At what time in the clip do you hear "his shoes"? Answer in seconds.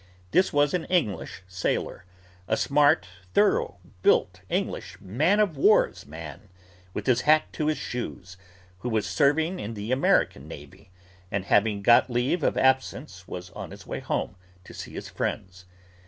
7.67-8.35